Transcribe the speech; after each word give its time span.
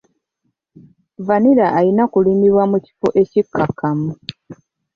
Vanilla 1.27 1.65
alina 1.77 2.03
kulimibwa 2.11 2.63
mu 2.71 2.77
kifo 2.85 3.07
ekikakkamu. 3.21 4.11